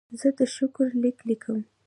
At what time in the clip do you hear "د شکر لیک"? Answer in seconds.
0.37-1.17